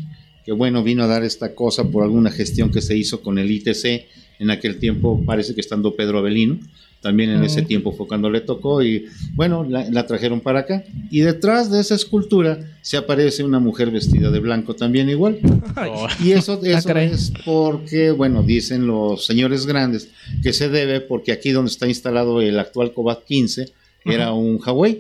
que 0.46 0.52
bueno, 0.52 0.84
vino 0.84 1.04
a 1.04 1.08
dar 1.08 1.24
esta 1.24 1.54
cosa 1.56 1.84
por 1.86 2.04
alguna 2.04 2.32
gestión 2.32 2.72
que 2.72 2.82
se 2.82 2.96
hizo 2.98 3.22
con 3.22 3.38
el 3.38 3.50
ITC. 3.52 4.06
En 4.40 4.50
aquel 4.50 4.78
tiempo 4.80 5.22
parece 5.26 5.54
que 5.56 5.62
estando 5.62 5.96
Pedro 5.96 6.18
Avelino, 6.20 6.58
también 7.02 7.30
en 7.30 7.42
Mm. 7.42 7.44
ese 7.46 7.62
tiempo 7.62 7.92
fue 7.92 8.08
cuando 8.08 8.30
le 8.30 8.42
tocó 8.42 8.82
y 8.82 9.06
bueno, 9.36 9.64
la, 9.64 9.90
la 9.90 10.06
trajeron 10.08 10.42
para 10.42 10.60
acá. 10.62 10.84
Y 11.12 11.20
detrás 11.22 11.70
de 11.72 11.80
esa 11.80 11.96
escultura 11.96 12.60
se 12.82 12.98
aparece 12.98 13.44
una 13.44 13.60
mujer 13.60 13.92
vestida 13.92 14.32
de 14.32 14.40
blanco 14.40 14.74
también 14.76 15.10
igual. 15.10 15.40
Oh, 15.78 16.08
Y 16.24 16.32
eso, 16.32 16.60
eso 16.64 16.88
caray. 16.88 17.10
es 17.12 17.32
porque, 17.46 18.12
bueno, 18.12 18.42
dicen 18.44 18.88
los 18.88 19.26
señores 19.26 19.66
grandes 19.66 20.10
que 20.42 20.52
se 20.52 20.68
debe 20.70 21.00
porque 21.02 21.32
aquí 21.32 21.52
donde 21.52 21.70
está 21.72 21.88
instalado 21.88 22.42
el 22.42 22.58
actual 22.60 22.92
Cobat 22.94 23.24
15 23.26 23.68
era 24.06 24.34
un 24.34 24.60
Huawei. 24.66 24.98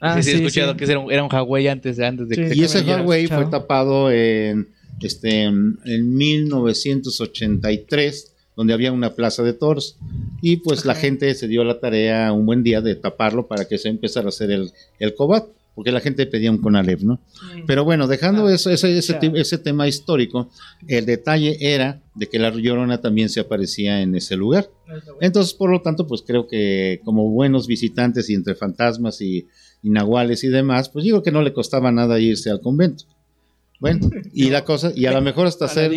Ah, 0.00 0.20
sí, 0.22 0.30
sí, 0.30 0.30
he 0.30 0.34
escuchado 0.36 0.72
sí. 0.72 0.78
que 0.78 0.84
era 0.84 0.98
un, 1.00 1.10
era 1.10 1.22
un 1.24 1.30
Huawei 1.32 1.68
antes, 1.68 1.98
antes 1.98 2.28
de 2.28 2.34
Sí. 2.34 2.40
que 2.50 2.54
Y 2.56 2.64
ese 2.64 2.84
chao. 2.84 3.04
fue 3.06 3.26
tapado 3.50 4.10
en, 4.10 4.68
este, 5.00 5.42
en 5.42 5.78
1983, 5.84 8.32
donde 8.56 8.72
había 8.72 8.92
una 8.92 9.14
plaza 9.14 9.42
de 9.42 9.52
toros. 9.52 9.96
Y 10.40 10.58
pues 10.58 10.84
la 10.84 10.94
gente 10.94 11.34
se 11.34 11.48
dio 11.48 11.64
la 11.64 11.80
tarea 11.80 12.32
un 12.32 12.46
buen 12.46 12.62
día 12.62 12.80
de 12.80 12.94
taparlo 12.94 13.46
para 13.46 13.66
que 13.66 13.78
se 13.78 13.88
empezara 13.88 14.26
a 14.26 14.30
hacer 14.30 14.50
el, 14.50 14.70
el 14.98 15.14
Cobat, 15.14 15.46
porque 15.74 15.92
la 15.92 16.00
gente 16.00 16.24
pedía 16.26 16.50
un 16.50 16.58
Conalep, 16.58 17.00
¿no? 17.02 17.20
Pero 17.66 17.84
bueno, 17.84 18.06
dejando 18.06 18.46
Ah, 18.46 18.54
eso, 18.54 18.70
ese, 18.70 18.96
ese, 18.96 19.18
claro. 19.18 19.36
ese 19.36 19.58
tema 19.58 19.86
histórico, 19.86 20.50
el 20.88 21.04
detalle 21.04 21.58
era 21.60 22.00
de 22.14 22.28
que 22.28 22.38
la 22.38 22.50
Llorona 22.50 23.02
también 23.02 23.28
se 23.28 23.40
aparecía 23.40 24.00
en 24.00 24.14
ese 24.14 24.36
lugar. 24.36 24.70
Entonces, 25.20 25.52
por 25.52 25.70
lo 25.70 25.82
tanto, 25.82 26.06
pues 26.06 26.22
creo 26.26 26.46
que 26.48 27.02
como 27.04 27.28
buenos 27.28 27.66
visitantes 27.66 28.30
y 28.30 28.34
entre 28.34 28.54
fantasmas 28.54 29.20
y, 29.20 29.48
y 29.82 29.90
nahuales 29.90 30.44
y 30.44 30.48
demás, 30.48 30.88
pues 30.88 31.04
digo 31.04 31.22
que 31.22 31.30
no 31.30 31.42
le 31.42 31.52
costaba 31.52 31.92
nada 31.92 32.18
irse 32.18 32.48
al 32.48 32.62
convento. 32.62 33.04
Bueno, 33.78 34.08
y 34.32 34.50
la 34.50 34.64
cosa, 34.64 34.90
y 34.94 35.06
a 35.06 35.12
lo 35.12 35.20
mejor 35.20 35.46
hasta 35.46 35.66
hacer, 35.66 35.92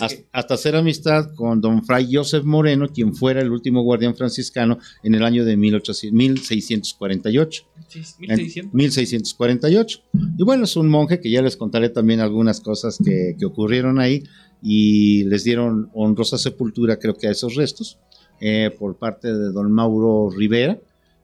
hasta, 0.00 0.22
hasta 0.32 0.54
hacer 0.54 0.76
amistad 0.76 1.34
con 1.34 1.60
don 1.60 1.84
Fray 1.84 2.08
Joseph 2.10 2.44
Moreno, 2.44 2.88
quien 2.88 3.14
fuera 3.14 3.40
el 3.40 3.50
último 3.50 3.82
guardián 3.82 4.16
franciscano 4.16 4.78
en 5.02 5.14
el 5.14 5.24
año 5.24 5.44
de 5.44 5.56
1800 5.56 6.16
1648. 6.16 7.62
Sí, 7.88 7.98
En 8.22 8.36
1600. 8.36 8.74
1648. 8.74 10.02
Y 10.38 10.42
bueno, 10.44 10.64
es 10.64 10.76
un 10.76 10.88
monje 10.88 11.20
que 11.20 11.30
ya 11.30 11.42
les 11.42 11.56
contaré 11.56 11.90
también 11.90 12.20
algunas 12.20 12.60
cosas 12.60 12.98
que, 13.04 13.36
que 13.38 13.44
ocurrieron 13.44 13.98
ahí 13.98 14.24
y 14.62 15.24
les 15.24 15.44
dieron 15.44 15.90
honrosa 15.94 16.38
sepultura, 16.38 16.98
creo 16.98 17.14
que 17.14 17.28
a 17.28 17.30
esos 17.30 17.54
restos, 17.54 17.98
eh, 18.40 18.70
por 18.78 18.96
parte 18.96 19.32
de 19.32 19.52
don 19.52 19.70
Mauro 19.72 20.30
Rivera, 20.30 20.78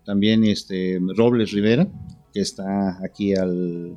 también 0.04 0.44
este 0.44 0.98
Robles 1.16 1.50
Rivera, 1.52 1.88
que 2.32 2.40
está 2.40 3.02
aquí 3.04 3.34
al 3.34 3.96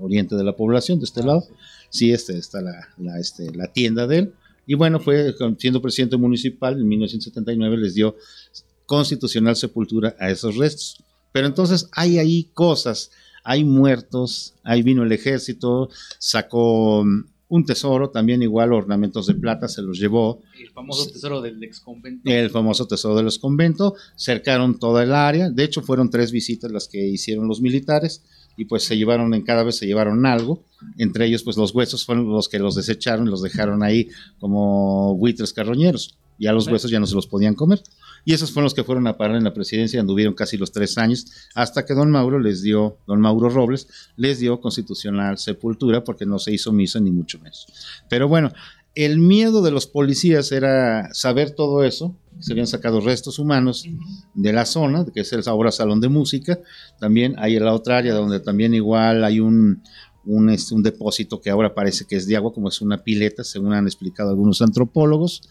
oriente 0.00 0.36
de 0.36 0.44
la 0.44 0.56
población, 0.56 0.98
de 0.98 1.04
este 1.04 1.22
lado. 1.22 1.44
Sí, 1.90 2.12
este, 2.12 2.36
está 2.36 2.60
la, 2.60 2.88
la, 2.98 3.18
este, 3.18 3.50
la 3.54 3.72
tienda 3.72 4.06
de 4.06 4.18
él. 4.18 4.34
Y 4.66 4.74
bueno, 4.74 5.00
fue 5.00 5.34
siendo 5.58 5.80
presidente 5.80 6.16
municipal 6.18 6.78
en 6.78 6.86
1979, 6.86 7.76
les 7.78 7.94
dio 7.94 8.16
constitucional 8.84 9.56
sepultura 9.56 10.14
a 10.18 10.30
esos 10.30 10.56
restos. 10.56 11.02
Pero 11.32 11.46
entonces 11.46 11.88
hay 11.92 12.18
ahí 12.18 12.50
cosas, 12.54 13.10
hay 13.44 13.64
muertos, 13.64 14.54
ahí 14.64 14.82
vino 14.82 15.02
el 15.02 15.12
ejército, 15.12 15.88
sacó 16.18 17.02
mm, 17.04 17.24
un 17.48 17.64
tesoro, 17.64 18.10
también 18.10 18.42
igual 18.42 18.72
ornamentos 18.72 19.26
de 19.26 19.34
plata, 19.34 19.68
se 19.68 19.80
los 19.80 19.98
llevó, 19.98 20.42
el 20.60 20.70
famoso 20.70 21.10
tesoro 21.10 21.40
del 21.40 21.62
ex 21.62 21.80
convento. 21.80 22.30
el 22.30 22.50
famoso 22.50 22.86
tesoro 22.86 23.16
de 23.16 23.22
los 23.22 23.38
conventos, 23.38 23.94
cercaron 24.16 24.78
toda 24.78 25.02
el 25.02 25.14
área, 25.14 25.48
de 25.48 25.64
hecho 25.64 25.80
fueron 25.80 26.10
tres 26.10 26.30
visitas 26.30 26.70
las 26.70 26.88
que 26.88 27.06
hicieron 27.06 27.48
los 27.48 27.60
militares 27.62 28.22
y 28.58 28.64
pues 28.64 28.82
se 28.82 28.96
llevaron 28.98 29.32
en 29.34 29.42
cada 29.42 29.62
vez 29.62 29.76
se 29.76 29.86
llevaron 29.86 30.26
algo, 30.26 30.64
entre 30.98 31.26
ellos 31.26 31.44
pues 31.44 31.56
los 31.56 31.72
huesos 31.72 32.04
fueron 32.04 32.28
los 32.28 32.48
que 32.48 32.58
los 32.58 32.74
desecharon, 32.74 33.30
los 33.30 33.40
dejaron 33.40 33.84
ahí 33.84 34.08
como 34.40 35.14
buitres 35.16 35.52
carroñeros, 35.52 36.18
ya 36.40 36.52
los 36.52 36.66
huesos 36.66 36.90
ya 36.90 36.98
no 36.98 37.06
se 37.06 37.14
los 37.14 37.26
podían 37.26 37.54
comer. 37.54 37.80
Y 38.24 38.34
esos 38.34 38.50
fueron 38.50 38.64
los 38.64 38.74
que 38.74 38.84
fueron 38.84 39.06
a 39.06 39.16
parar 39.16 39.36
en 39.36 39.44
la 39.44 39.54
presidencia, 39.54 40.00
anduvieron 40.00 40.34
casi 40.34 40.56
los 40.56 40.72
tres 40.72 40.98
años, 40.98 41.26
hasta 41.54 41.86
que 41.86 41.94
don 41.94 42.10
Mauro 42.10 42.38
les 42.40 42.62
dio, 42.62 42.98
don 43.06 43.20
Mauro 43.20 43.48
Robles, 43.48 43.88
les 44.16 44.40
dio 44.40 44.60
constitucional 44.60 45.38
sepultura, 45.38 46.04
porque 46.04 46.26
no 46.26 46.38
se 46.38 46.52
hizo 46.52 46.72
misa 46.72 47.00
ni 47.00 47.10
mucho 47.10 47.38
menos. 47.38 47.66
Pero 48.10 48.28
bueno, 48.28 48.52
el 49.04 49.20
miedo 49.20 49.62
de 49.62 49.70
los 49.70 49.86
policías 49.86 50.50
era 50.50 51.12
saber 51.14 51.52
todo 51.52 51.84
eso, 51.84 52.16
se 52.40 52.52
habían 52.52 52.66
sacado 52.66 53.00
restos 53.00 53.38
humanos 53.38 53.84
de 54.34 54.52
la 54.52 54.66
zona, 54.66 55.06
que 55.12 55.20
es 55.20 55.32
el 55.32 55.42
ahora 55.46 55.70
salón 55.70 56.00
de 56.00 56.08
música, 56.08 56.58
también 56.98 57.34
hay 57.38 57.56
en 57.56 57.64
la 57.64 57.74
otra 57.74 57.98
área 57.98 58.12
donde 58.12 58.40
también 58.40 58.74
igual 58.74 59.24
hay 59.24 59.38
un, 59.38 59.82
un, 60.24 60.50
este, 60.50 60.74
un 60.74 60.82
depósito 60.82 61.40
que 61.40 61.50
ahora 61.50 61.74
parece 61.74 62.06
que 62.06 62.16
es 62.16 62.26
de 62.26 62.36
agua, 62.36 62.52
como 62.52 62.68
es 62.68 62.80
una 62.80 63.04
pileta, 63.04 63.44
según 63.44 63.72
han 63.72 63.86
explicado 63.86 64.30
algunos 64.30 64.62
antropólogos. 64.62 65.42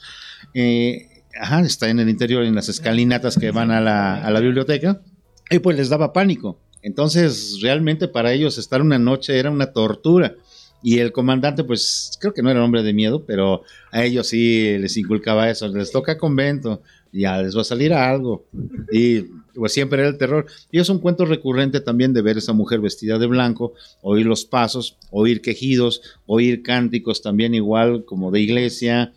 Eh, 0.54 1.24
ajá, 1.40 1.62
está 1.62 1.90
en 1.90 2.00
el 2.00 2.10
interior, 2.10 2.44
en 2.44 2.56
las 2.56 2.68
escalinatas 2.68 3.38
que 3.38 3.52
van 3.52 3.72
a 3.72 3.80
la, 3.80 4.24
a 4.24 4.30
la 4.30 4.40
biblioteca, 4.42 5.02
y 5.50 5.60
pues 5.60 5.78
les 5.78 5.88
daba 5.88 6.12
pánico. 6.12 6.60
Entonces, 6.82 7.60
realmente 7.62 8.08
para 8.08 8.34
ellos 8.34 8.58
estar 8.58 8.82
una 8.82 9.00
noche 9.00 9.40
era 9.40 9.52
una 9.52 9.72
tortura. 9.72 10.36
Y 10.84 11.00
el 11.00 11.12
comandante, 11.12 11.64
pues 11.64 12.12
creo 12.20 12.34
que 12.34 12.44
no 12.44 12.52
era 12.52 12.64
hombre 12.64 12.84
de 12.84 12.94
miedo, 12.94 13.26
pero 13.26 13.64
a 13.92 14.04
ellos 14.04 14.28
sí 14.28 14.78
les 14.78 14.96
inculcaba 14.98 15.50
eso. 15.50 15.68
Les 15.68 15.92
toca 15.92 16.18
convento, 16.18 16.82
ya 17.12 17.42
les 17.42 17.58
va 17.58 17.62
a 17.62 17.66
salir 17.66 17.94
algo. 17.94 18.46
Y 18.92 19.22
pues 19.56 19.74
siempre 19.74 20.00
era 20.00 20.10
el 20.10 20.18
terror. 20.18 20.46
Y 20.72 20.80
es 20.80 20.90
un 20.90 21.00
cuento 21.00 21.26
recurrente 21.26 21.82
también 21.82 22.14
de 22.14 22.22
ver 22.22 22.38
esa 22.38 22.54
mujer 22.54 22.80
vestida 22.80 23.18
de 23.18 23.26
blanco, 23.26 23.74
oír 24.02 24.26
los 24.26 24.46
pasos, 24.46 24.98
oír 25.10 25.42
quejidos, 25.42 26.02
oír 26.26 26.62
cánticos 26.62 27.22
también 27.22 27.56
igual 27.56 28.06
como 28.06 28.30
de 28.32 28.42
iglesia. 28.42 29.14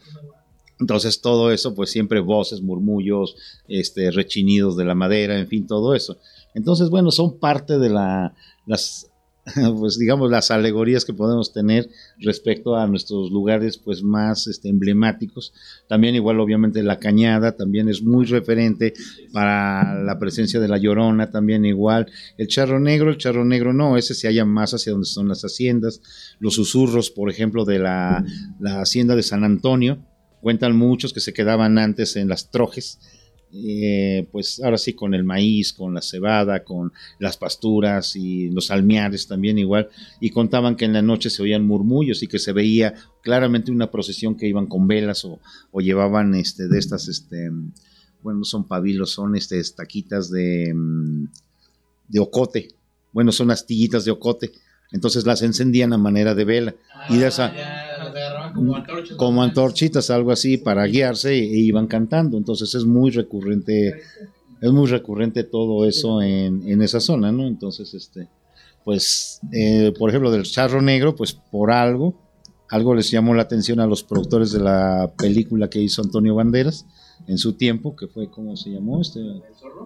Entonces 0.81 1.21
todo 1.21 1.52
eso, 1.52 1.75
pues 1.75 1.90
siempre 1.90 2.21
voces, 2.21 2.62
murmullos, 2.62 3.37
este, 3.69 4.11
rechinidos 4.11 4.79
de 4.79 4.87
la 4.87 4.95
madera, 4.95 5.38
en 5.38 5.47
fin, 5.47 5.67
todo 5.67 5.95
eso. 5.95 6.19
Entonces, 6.55 6.88
bueno, 6.88 7.11
son 7.11 7.38
parte 7.38 7.79
de 7.79 7.90
la, 7.90 8.35
las, 8.67 9.10
pues 9.78 9.99
digamos, 9.99 10.30
las 10.30 10.50
alegorías 10.50 11.04
que 11.04 11.12
podemos 11.12 11.52
tener 11.52 11.88
respecto 12.19 12.76
a 12.76 12.87
nuestros 12.87 13.30
lugares, 13.30 13.78
pues 13.78 14.02
más 14.02 14.47
este, 14.47 14.69
emblemáticos. 14.69 15.52
También 15.88 16.14
igual, 16.14 16.40
obviamente, 16.40 16.83
la 16.83 16.99
cañada 16.99 17.57
también 17.57 17.88
es 17.88 18.02
muy 18.02 18.26
referente 18.26 18.95
para 19.33 20.02
la 20.02 20.19
presencia 20.19 20.61
de 20.61 20.69
la 20.69 20.78
llorona, 20.78 21.30
también 21.30 21.64
igual. 21.64 22.11
El 22.37 22.49
charro 22.49 22.80
negro, 22.80 23.11
el 23.11 23.19
charro 23.19 23.45
negro 23.45 23.73
no, 23.73 23.97
ese 23.97 24.14
se 24.14 24.28
halla 24.28 24.45
más 24.45 24.75
hacia 24.75 24.92
donde 24.92 25.07
son 25.07 25.28
las 25.28 25.42
haciendas. 25.42 26.00
Los 26.38 26.54
susurros, 26.54 27.11
por 27.11 27.30
ejemplo, 27.30 27.64
de 27.64 27.78
la, 27.78 28.25
la 28.59 28.80
hacienda 28.80 29.16
de 29.16 29.23
San 29.23 29.45
Antonio, 29.45 29.99
cuentan 30.40 30.76
muchos 30.76 31.12
que 31.12 31.21
se 31.21 31.33
quedaban 31.33 31.78
antes 31.78 32.16
en 32.16 32.28
las 32.28 32.50
trojes, 32.50 32.99
eh, 33.52 34.28
pues 34.30 34.61
ahora 34.62 34.78
sí 34.78 34.92
con 34.92 35.14
el 35.14 35.25
maíz, 35.25 35.73
con 35.73 35.95
la 35.95 36.02
cebada, 36.02 36.62
con 36.62 36.92
las 37.19 37.37
pasturas 37.37 38.14
y 38.14 38.49
los 38.50 38.71
almiares 38.71 39.26
también 39.26 39.59
igual, 39.59 39.88
y 40.21 40.30
contaban 40.30 40.76
que 40.76 40.85
en 40.85 40.92
la 40.92 41.02
noche 41.02 41.30
se 41.30 41.42
oían 41.42 41.66
murmullos 41.66 42.23
y 42.23 42.28
que 42.28 42.38
se 42.38 42.52
veía 42.52 42.95
claramente 43.23 43.73
una 43.73 43.90
procesión 43.90 44.37
que 44.37 44.47
iban 44.47 44.66
con 44.66 44.87
velas 44.87 45.25
o, 45.25 45.40
o 45.73 45.80
llevaban 45.80 46.35
este 46.35 46.69
de 46.69 46.78
estas, 46.78 47.09
este, 47.09 47.50
bueno, 48.23 48.40
no 48.40 48.45
son 48.45 48.64
pabilos, 48.64 49.11
son 49.11 49.37
este, 49.37 49.59
estaquitas 49.59 50.30
de, 50.30 50.73
mm, 50.75 51.25
de 52.09 52.21
ocote, 52.21 52.69
bueno, 53.12 53.33
son 53.33 53.50
astillitas 53.50 54.04
de 54.04 54.12
ocote, 54.12 54.52
entonces 54.92 55.26
las 55.26 55.42
encendían 55.42 55.92
a 55.92 55.99
manera 55.99 56.35
de 56.35 56.45
vela. 56.45 56.75
Y 57.09 57.19
de 57.19 57.28
esa 57.28 57.52
como 59.16 59.42
antorchitas, 59.42 60.11
algo 60.11 60.30
así, 60.30 60.59
para 60.59 60.85
guiarse 60.87 61.35
e, 61.35 61.45
iban 61.45 61.87
cantando. 61.87 62.37
Entonces 62.37 62.75
es 62.75 62.85
muy 62.85 63.11
recurrente, 63.11 64.00
es 64.61 64.71
muy 64.71 64.87
recurrente 64.87 65.45
todo 65.45 65.87
eso 65.87 66.23
en, 66.23 66.69
en 66.69 66.83
esa 66.83 67.00
zona, 67.00 67.33
¿no? 67.33 67.47
Entonces, 67.47 67.95
este, 67.95 68.28
pues, 68.85 69.40
eh, 69.52 69.92
por 69.99 70.11
ejemplo, 70.11 70.30
del 70.30 70.45
charro 70.45 70.80
negro, 70.80 71.14
pues 71.14 71.33
por 71.33 71.71
algo, 71.71 72.14
algo 72.69 72.95
les 72.95 73.11
llamó 73.11 73.35
la 73.35 73.42
atención 73.42 73.80
a 73.80 73.87
los 73.87 74.02
productores 74.02 74.52
de 74.52 74.61
la 74.61 75.12
película 75.19 75.69
que 75.69 75.80
hizo 75.80 76.02
Antonio 76.02 76.35
Banderas 76.35 76.87
en 77.26 77.37
su 77.38 77.54
tiempo, 77.54 77.97
que 77.97 78.07
fue, 78.07 78.30
¿cómo 78.30 78.57
se 78.57 78.71
llamó? 78.71 79.00
Este, 79.00 79.21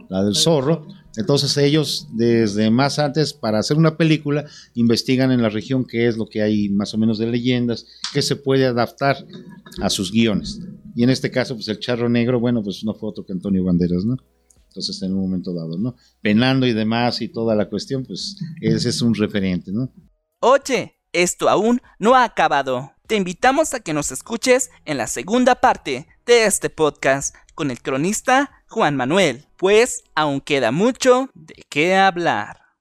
la 0.09 0.23
del 0.23 0.35
zorro. 0.35 0.87
Entonces 1.17 1.57
ellos 1.57 2.09
desde 2.13 2.71
más 2.71 2.99
antes 2.99 3.33
para 3.33 3.59
hacer 3.59 3.77
una 3.77 3.97
película 3.97 4.47
investigan 4.75 5.31
en 5.31 5.43
la 5.43 5.49
región 5.49 5.85
qué 5.85 6.09
es 6.09 6.17
lo 6.17 6.27
que 6.27 6.43
hay 6.43 6.69
más 6.71 6.93
o 6.95 6.99
menos 6.99 7.19
de 7.19 7.27
leyendas, 7.27 7.87
qué 8.13 8.21
se 8.21 8.37
puede 8.37 8.67
adaptar 8.67 9.17
a 9.81 9.91
sus 9.91 10.11
guiones. 10.11 10.61
Y 10.97 11.05
en 11.05 11.11
este 11.11 11.31
caso, 11.31 11.55
pues 11.55 11.69
el 11.69 11.81
charro 11.81 12.09
negro, 12.09 12.41
bueno, 12.41 12.63
pues 12.63 12.85
no 12.85 12.95
fue 12.95 13.09
otro 13.09 13.25
que 13.25 13.33
Antonio 13.33 13.65
Banderas, 13.65 14.05
¿no? 14.05 14.17
Entonces 14.69 15.01
en 15.03 15.13
un 15.13 15.21
momento 15.21 15.55
dado, 15.55 15.79
¿no? 15.79 15.95
Penando 16.21 16.67
y 16.67 16.73
demás 16.73 17.21
y 17.21 17.29
toda 17.29 17.55
la 17.55 17.69
cuestión, 17.69 18.05
pues 18.05 18.37
ese 18.61 18.89
es 18.89 19.01
un 19.03 19.15
referente, 19.15 19.71
¿no? 19.73 19.93
Oye, 20.41 20.99
esto 21.13 21.49
aún 21.49 21.81
no 22.01 22.17
ha 22.17 22.25
acabado. 22.25 22.93
Te 23.07 23.15
invitamos 23.17 23.73
a 23.73 23.81
que 23.81 23.93
nos 23.93 24.11
escuches 24.11 24.71
en 24.85 24.97
la 24.97 25.07
segunda 25.07 25.55
parte 25.57 26.09
de 26.27 26.47
este 26.47 26.71
podcast 26.71 27.37
con 27.55 27.71
el 27.71 27.81
cronista 27.83 28.64
Juan 28.75 28.97
Manuel, 28.97 29.45
pues 29.57 30.03
aún 30.17 30.41
queda 30.41 30.73
mucho 30.73 31.31
de 31.35 31.63
qué 31.69 31.95
hablar. 31.95 32.64